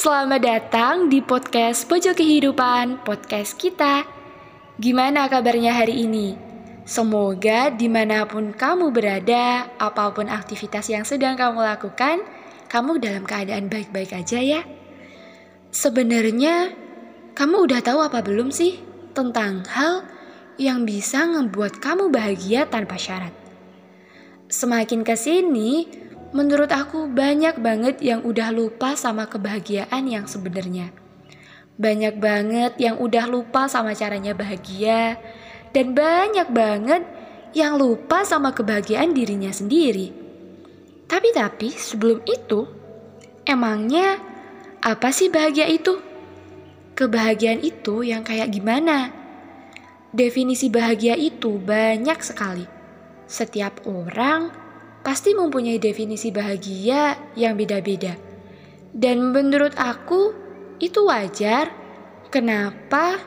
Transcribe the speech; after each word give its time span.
Selamat 0.00 0.40
datang 0.40 1.12
di 1.12 1.20
podcast 1.20 1.84
Pojok 1.84 2.24
Kehidupan, 2.24 3.04
podcast 3.04 3.52
kita. 3.60 4.08
Gimana 4.80 5.28
kabarnya 5.28 5.76
hari 5.76 6.08
ini? 6.08 6.40
Semoga 6.88 7.68
di 7.68 7.84
mana 7.84 8.24
pun 8.24 8.56
kamu 8.56 8.96
berada, 8.96 9.68
apa 9.76 10.08
pun 10.16 10.32
aktivitas 10.32 10.88
yang 10.88 11.04
sedang 11.04 11.36
kamu 11.36 11.60
lakukan, 11.60 12.24
kamu 12.72 12.96
dalam 12.96 13.28
keadaan 13.28 13.68
baik-baik 13.68 14.16
aja 14.16 14.40
ya. 14.40 14.64
Sebenarnya, 15.68 16.72
kamu 17.36 17.68
udah 17.68 17.84
tahu 17.84 18.00
apa 18.00 18.24
belum 18.24 18.48
sih 18.48 18.80
tentang 19.12 19.68
hal 19.68 20.08
yang 20.56 20.88
bisa 20.88 21.28
membuat 21.28 21.76
kamu 21.76 22.08
bahagia 22.08 22.64
tanpa 22.64 22.96
syarat? 22.96 23.36
Semakin 24.48 25.04
ke 25.04 25.12
sini, 25.12 25.84
Menurut 26.30 26.70
aku 26.70 27.10
banyak 27.10 27.58
banget 27.58 27.98
yang 27.98 28.22
udah 28.22 28.54
lupa 28.54 28.94
sama 28.94 29.26
kebahagiaan 29.26 30.06
yang 30.06 30.30
sebenarnya. 30.30 30.94
Banyak 31.74 32.22
banget 32.22 32.72
yang 32.78 33.02
udah 33.02 33.26
lupa 33.26 33.66
sama 33.66 33.98
caranya 33.98 34.30
bahagia 34.30 35.18
dan 35.74 35.90
banyak 35.90 36.46
banget 36.54 37.02
yang 37.50 37.74
lupa 37.74 38.22
sama 38.22 38.54
kebahagiaan 38.54 39.10
dirinya 39.10 39.50
sendiri. 39.50 40.14
Tapi 41.10 41.34
tapi 41.34 41.74
sebelum 41.74 42.22
itu, 42.22 42.62
emangnya 43.42 44.22
apa 44.78 45.10
sih 45.10 45.34
bahagia 45.34 45.66
itu? 45.66 45.98
Kebahagiaan 46.94 47.58
itu 47.58 48.06
yang 48.06 48.22
kayak 48.22 48.54
gimana? 48.54 49.10
Definisi 50.14 50.70
bahagia 50.70 51.18
itu 51.18 51.58
banyak 51.58 52.22
sekali. 52.22 52.70
Setiap 53.26 53.82
orang 53.90 54.59
pasti 55.00 55.32
mempunyai 55.32 55.80
definisi 55.80 56.28
bahagia 56.32 57.32
yang 57.36 57.56
beda-beda. 57.56 58.16
Dan 58.90 59.30
menurut 59.30 59.76
aku 59.78 60.34
itu 60.82 61.06
wajar. 61.06 61.70
Kenapa? 62.30 63.18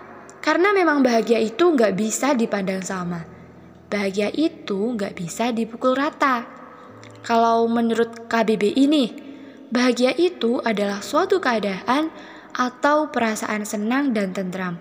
Karena 0.44 0.76
memang 0.76 1.00
bahagia 1.00 1.40
itu 1.40 1.72
nggak 1.72 1.96
bisa 1.96 2.36
dipandang 2.36 2.84
sama. 2.84 3.24
Bahagia 3.88 4.28
itu 4.34 4.98
nggak 4.98 5.14
bisa 5.16 5.54
dipukul 5.56 5.96
rata. 5.96 6.44
Kalau 7.24 7.64
menurut 7.72 8.28
KBB 8.28 8.76
ini, 8.76 9.06
bahagia 9.72 10.12
itu 10.12 10.60
adalah 10.60 11.00
suatu 11.00 11.40
keadaan 11.40 12.12
atau 12.52 13.08
perasaan 13.10 13.64
senang 13.64 14.12
dan 14.12 14.36
tentram, 14.36 14.78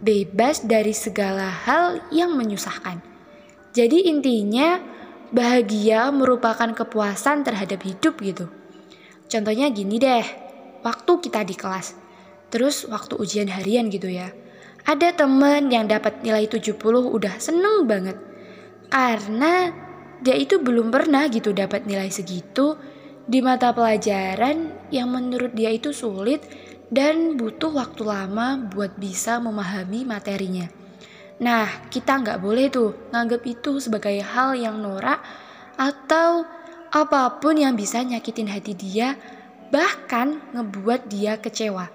bebas 0.00 0.64
dari 0.64 0.96
segala 0.96 1.52
hal 1.52 2.00
yang 2.08 2.32
menyusahkan. 2.32 3.04
Jadi 3.76 4.08
intinya, 4.08 4.80
bahagia 5.32 6.12
merupakan 6.12 6.70
kepuasan 6.76 7.42
terhadap 7.42 7.80
hidup 7.82 8.20
gitu. 8.20 8.46
Contohnya 9.32 9.72
gini 9.72 9.96
deh, 9.96 10.26
waktu 10.84 11.12
kita 11.24 11.40
di 11.48 11.56
kelas, 11.56 11.96
terus 12.52 12.84
waktu 12.84 13.16
ujian 13.16 13.48
harian 13.48 13.88
gitu 13.88 14.12
ya. 14.12 14.28
Ada 14.84 15.16
temen 15.16 15.72
yang 15.72 15.88
dapat 15.88 16.20
nilai 16.20 16.44
70 16.44 16.76
udah 17.08 17.40
seneng 17.40 17.88
banget. 17.88 18.20
Karena 18.92 19.72
dia 20.20 20.36
itu 20.36 20.60
belum 20.60 20.92
pernah 20.92 21.24
gitu 21.32 21.56
dapat 21.56 21.88
nilai 21.88 22.12
segitu 22.12 22.76
di 23.24 23.40
mata 23.40 23.72
pelajaran 23.72 24.90
yang 24.92 25.08
menurut 25.08 25.56
dia 25.56 25.72
itu 25.72 25.96
sulit 25.96 26.44
dan 26.92 27.40
butuh 27.40 27.72
waktu 27.72 28.04
lama 28.04 28.68
buat 28.68 29.00
bisa 29.00 29.40
memahami 29.40 30.04
materinya. 30.04 30.81
Nah, 31.40 31.88
kita 31.88 32.20
nggak 32.20 32.38
boleh 32.42 32.68
tuh 32.68 33.08
nganggap 33.14 33.42
itu 33.48 33.80
sebagai 33.80 34.20
hal 34.20 34.52
yang 34.58 34.82
norak 34.82 35.22
atau 35.80 36.44
apa 36.92 37.40
pun 37.40 37.56
yang 37.56 37.72
bisa 37.72 38.04
nyakitin 38.04 38.52
hati 38.52 38.76
dia, 38.76 39.16
bahkan 39.72 40.44
ngebuat 40.52 41.08
dia 41.08 41.40
kecewa. 41.40 41.88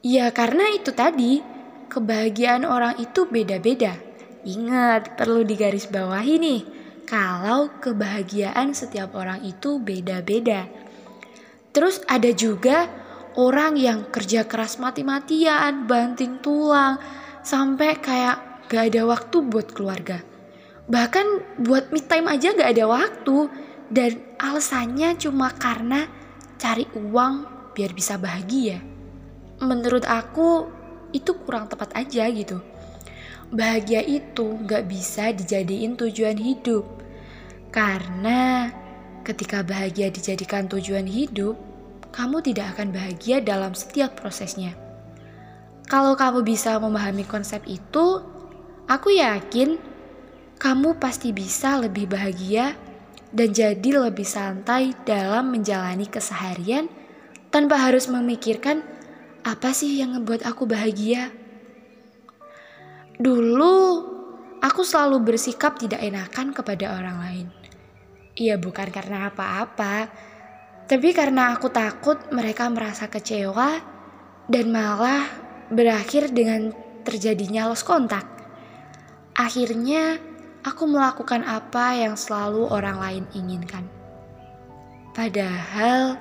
Ya 0.00 0.32
karena 0.32 0.72
itu 0.72 0.94
tadi, 0.96 1.44
kebahagiaan 1.92 2.64
orang 2.64 2.96
itu 2.96 3.28
beda-beda. 3.28 4.00
Ingat, 4.48 5.18
perlu 5.20 5.44
digarisbawahi 5.44 6.34
nih, 6.40 6.60
kalau 7.04 7.68
kebahagiaan 7.84 8.72
setiap 8.72 9.12
orang 9.12 9.44
itu 9.44 9.76
beda-beda. 9.76 10.64
Terus 11.76 12.00
ada 12.08 12.32
juga 12.32 12.88
orang 13.36 13.76
yang 13.76 14.08
kerja 14.08 14.48
keras 14.48 14.80
mati-matian, 14.80 15.84
banting 15.84 16.40
tulang, 16.40 16.96
sampai 17.48 17.96
kayak 17.96 18.68
gak 18.68 18.92
ada 18.92 19.08
waktu 19.08 19.40
buat 19.40 19.72
keluarga. 19.72 20.20
Bahkan 20.84 21.26
buat 21.64 21.88
me 21.88 22.04
time 22.04 22.28
aja 22.28 22.52
gak 22.52 22.76
ada 22.76 22.84
waktu. 22.84 23.48
Dan 23.88 24.20
alasannya 24.36 25.16
cuma 25.16 25.48
karena 25.56 26.04
cari 26.60 26.84
uang 26.92 27.48
biar 27.72 27.96
bisa 27.96 28.20
bahagia. 28.20 28.84
Menurut 29.64 30.04
aku 30.04 30.68
itu 31.16 31.32
kurang 31.40 31.72
tepat 31.72 31.96
aja 31.96 32.28
gitu. 32.28 32.60
Bahagia 33.48 34.04
itu 34.04 34.60
gak 34.68 34.84
bisa 34.84 35.32
dijadiin 35.32 35.96
tujuan 35.96 36.36
hidup. 36.36 36.84
Karena 37.72 38.68
ketika 39.24 39.64
bahagia 39.64 40.12
dijadikan 40.12 40.68
tujuan 40.68 41.08
hidup, 41.08 41.56
kamu 42.12 42.44
tidak 42.44 42.76
akan 42.76 42.92
bahagia 42.92 43.40
dalam 43.40 43.72
setiap 43.72 44.20
prosesnya. 44.20 44.87
Kalau 45.88 46.12
kamu 46.14 46.44
bisa 46.44 46.76
memahami 46.76 47.24
konsep 47.24 47.64
itu, 47.64 48.20
Aku 48.88 49.12
yakin 49.12 49.76
kamu 50.56 50.96
pasti 50.96 51.28
bisa 51.36 51.76
lebih 51.76 52.08
bahagia 52.08 52.72
dan 53.36 53.52
jadi 53.52 54.08
lebih 54.08 54.24
santai 54.24 54.96
dalam 55.04 55.52
menjalani 55.52 56.08
keseharian 56.08 56.88
tanpa 57.52 57.76
harus 57.76 58.08
memikirkan 58.08 58.80
apa 59.44 59.76
sih 59.76 60.00
yang 60.00 60.16
membuat 60.16 60.48
aku 60.48 60.64
bahagia. 60.64 61.28
Dulu 63.20 63.76
aku 64.64 64.80
selalu 64.88 65.20
bersikap 65.20 65.76
tidak 65.76 66.00
enakan 66.00 66.56
kepada 66.56 66.96
orang 66.96 67.18
lain. 67.20 67.46
Iya 68.40 68.56
bukan 68.56 68.88
karena 68.88 69.28
apa-apa, 69.28 70.08
tapi 70.88 71.12
karena 71.12 71.52
aku 71.52 71.68
takut 71.68 72.16
mereka 72.32 72.72
merasa 72.72 73.04
kecewa 73.12 73.84
dan 74.48 74.72
malah 74.72 75.47
berakhir 75.72 76.32
dengan 76.32 76.72
terjadinya 77.04 77.68
lost 77.72 77.84
kontak. 77.84 78.24
Akhirnya, 79.36 80.18
aku 80.66 80.84
melakukan 80.84 81.46
apa 81.46 81.94
yang 81.96 82.18
selalu 82.18 82.68
orang 82.68 82.98
lain 82.98 83.24
inginkan. 83.32 83.86
Padahal, 85.14 86.18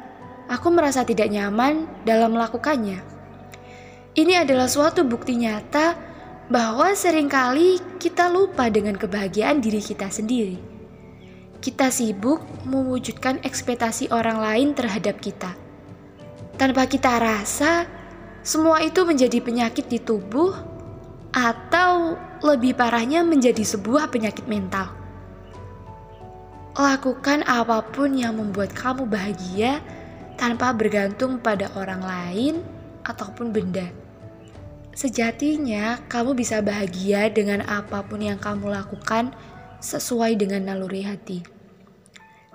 aku 0.47 0.67
merasa 0.71 1.03
tidak 1.03 1.27
nyaman 1.29 1.85
dalam 2.07 2.33
melakukannya. 2.33 3.03
Ini 4.17 4.41
adalah 4.41 4.65
suatu 4.65 5.05
bukti 5.05 5.37
nyata 5.37 5.93
bahwa 6.49 6.95
sering 6.97 7.29
kali 7.29 7.77
kita 7.99 8.31
lupa 8.31 8.71
dengan 8.71 8.97
kebahagiaan 8.97 9.61
diri 9.61 9.83
kita 9.83 10.09
sendiri. 10.09 10.57
Kita 11.61 11.91
sibuk 11.91 12.41
mewujudkan 12.65 13.41
ekspektasi 13.43 14.09
orang 14.09 14.41
lain 14.41 14.67
terhadap 14.73 15.19
kita. 15.21 15.53
Tanpa 16.57 16.89
kita 16.89 17.21
rasa, 17.21 17.85
semua 18.47 18.79
itu 18.79 19.03
menjadi 19.03 19.43
penyakit 19.43 19.91
di 19.91 19.99
tubuh 19.99 20.55
atau 21.35 22.15
lebih 22.39 22.79
parahnya 22.79 23.19
menjadi 23.27 23.59
sebuah 23.59 24.07
penyakit 24.07 24.47
mental. 24.47 24.87
Lakukan 26.79 27.43
apa 27.43 27.83
pun 27.91 28.15
yang 28.15 28.39
membuat 28.39 28.71
kamu 28.71 29.03
bahagia 29.03 29.83
tanpa 30.39 30.71
bergantung 30.71 31.43
pada 31.43 31.67
orang 31.75 31.99
lain 31.99 32.55
ataupun 33.03 33.51
benda. 33.51 33.91
Sejatinya, 34.95 35.99
kamu 36.07 36.31
bisa 36.31 36.63
bahagia 36.63 37.27
dengan 37.27 37.67
apa 37.67 37.99
pun 38.07 38.23
yang 38.23 38.39
kamu 38.39 38.71
lakukan 38.71 39.35
sesuai 39.83 40.39
dengan 40.39 40.71
naluri 40.71 41.03
hati. 41.03 41.43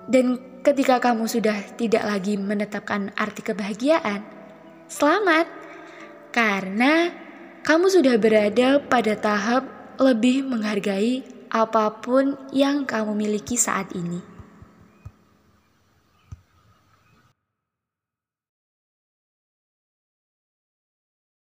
Dan 0.09 0.41
ketika 0.65 0.97
kamu 0.97 1.29
sudah 1.29 1.55
tidak 1.77 2.01
lagi 2.03 2.35
menetapkan 2.35 3.13
arti 3.15 3.45
kebahagiaan, 3.45 4.25
selamat, 4.91 5.62
karena 6.33 7.13
kamu 7.61 7.93
sudah 7.93 8.17
berada 8.17 8.81
pada 8.81 9.13
tahap 9.13 9.69
lebih 10.01 10.41
menghargai 10.43 11.21
apa 11.53 12.01
pun 12.01 12.33
yang 12.49 12.89
kamu 12.89 13.13
miliki 13.13 13.53
saat 13.53 13.93
ini. 13.93 14.32